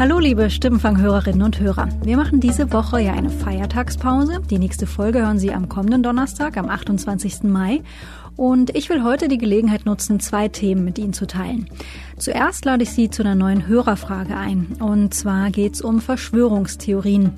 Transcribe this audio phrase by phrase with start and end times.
[0.00, 1.90] Hallo liebe Stimmenfanghörerinnen und Hörer.
[2.02, 4.40] Wir machen diese Woche ja eine Feiertagspause.
[4.48, 7.42] Die nächste Folge hören Sie am kommenden Donnerstag, am 28.
[7.42, 7.82] Mai.
[8.34, 11.68] Und ich will heute die Gelegenheit nutzen, zwei Themen mit Ihnen zu teilen.
[12.16, 14.68] Zuerst lade ich Sie zu einer neuen Hörerfrage ein.
[14.80, 17.32] Und zwar geht es um Verschwörungstheorien.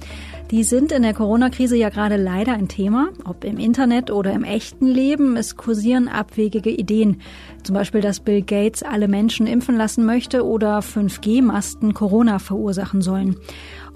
[0.53, 4.45] Die sind in der Corona-Krise ja gerade leider ein Thema, ob im Internet oder im
[4.45, 5.39] echten Leben.
[5.39, 7.23] Es kursieren abwegige Ideen.
[7.63, 13.37] Zum Beispiel, dass Bill Gates alle Menschen impfen lassen möchte oder 5G-Masten Corona verursachen sollen.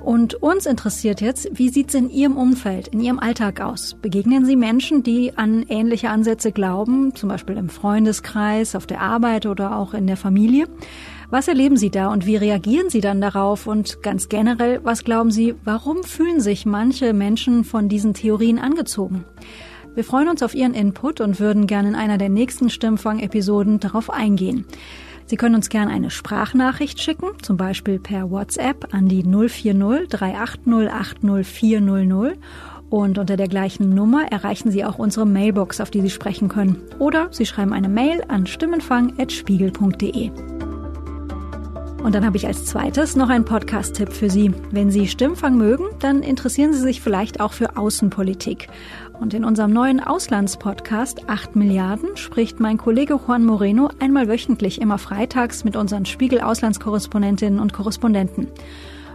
[0.03, 3.95] Und uns interessiert jetzt, wie sieht's in Ihrem Umfeld, in Ihrem Alltag aus?
[4.01, 9.45] Begegnen Sie Menschen, die an ähnliche Ansätze glauben, zum Beispiel im Freundeskreis, auf der Arbeit
[9.45, 10.69] oder auch in der Familie?
[11.29, 13.67] Was erleben Sie da und wie reagieren Sie dann darauf?
[13.67, 19.25] Und ganz generell, was glauben Sie, warum fühlen sich manche Menschen von diesen Theorien angezogen?
[19.95, 24.11] Wir freuen uns auf Ihren Input und würden gerne in einer der nächsten Stimmfang-Episoden darauf
[24.11, 24.67] eingehen.
[25.25, 30.93] Sie können uns gerne eine Sprachnachricht schicken, zum Beispiel per WhatsApp an die 040 380
[30.93, 32.39] 80 400
[32.89, 36.83] und unter der gleichen Nummer erreichen Sie auch unsere Mailbox, auf die Sie sprechen können.
[37.01, 40.56] Oder Sie schreiben eine Mail an stimmenfang.spiegel.de.
[42.07, 44.55] Und dann habe ich als zweites noch einen Podcast-Tipp für Sie.
[44.71, 48.69] Wenn Sie Stimmfang mögen, dann interessieren Sie sich vielleicht auch für Außenpolitik.
[49.19, 54.99] Und in unserem neuen Auslandspodcast 8 Milliarden spricht mein Kollege Juan Moreno einmal wöchentlich immer
[54.99, 58.47] freitags mit unseren Spiegel-Auslandskorrespondentinnen und Korrespondenten.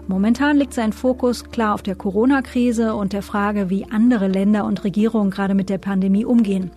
[0.08, 4.84] Momentan liegt sein Fokus klar auf der Corona-Krise und der Frage, wie andere Länder und
[4.84, 6.72] Regierungen gerade mit der Pandemie umgehen.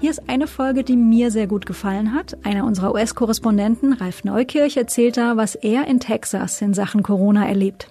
[0.00, 2.38] Hier ist eine Folge, die mir sehr gut gefallen hat.
[2.42, 7.88] Einer unserer US-Korrespondenten, Ralf Neukirch, erzählt da, was er in Texas in Sachen Corona erlebt.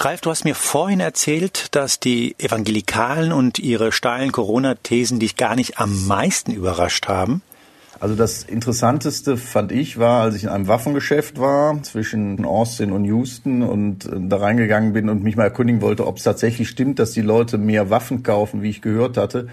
[0.00, 5.56] Ralf, du hast mir vorhin erzählt, dass die Evangelikalen und ihre steilen Corona-Thesen dich gar
[5.56, 7.40] nicht am meisten überrascht haben.
[7.98, 13.04] Also das Interessanteste fand ich war, als ich in einem Waffengeschäft war zwischen Austin und
[13.04, 16.98] Houston und äh, da reingegangen bin und mich mal erkundigen wollte, ob es tatsächlich stimmt,
[16.98, 19.48] dass die Leute mehr Waffen kaufen, wie ich gehört hatte.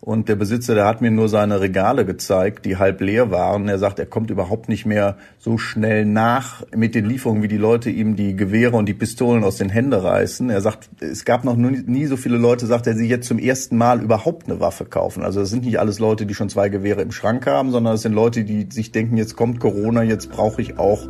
[0.00, 3.68] Und der Besitzer, der hat mir nur seine Regale gezeigt, die halb leer waren.
[3.68, 7.56] Er sagt, er kommt überhaupt nicht mehr so schnell nach mit den Lieferungen, wie die
[7.56, 10.50] Leute ihm die Gewehre und die Pistolen aus den Händen reißen.
[10.50, 13.76] Er sagt, es gab noch nie so viele Leute, sagt er, die jetzt zum ersten
[13.76, 15.24] Mal überhaupt eine Waffe kaufen.
[15.24, 18.02] Also das sind nicht alles Leute, die schon zwei Gewehre im Schrank haben, sondern es
[18.02, 21.08] sind Leute, die sich denken, jetzt kommt Corona, jetzt brauche ich auch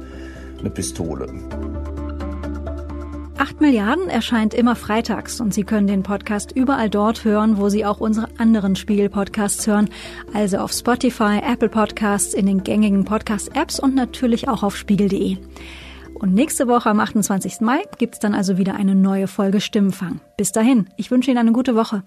[0.60, 1.28] eine Pistole.
[3.48, 7.86] 8 Milliarden erscheint immer freitags und Sie können den Podcast überall dort hören, wo Sie
[7.86, 9.88] auch unsere anderen Spiegel-Podcasts hören,
[10.34, 15.38] also auf Spotify, Apple Podcasts, in den gängigen Podcast-Apps und natürlich auch auf spiegel.de.
[16.12, 17.62] Und nächste Woche am 28.
[17.62, 20.20] Mai gibt's dann also wieder eine neue Folge Stimmenfang.
[20.36, 22.02] Bis dahin, ich wünsche Ihnen eine gute Woche.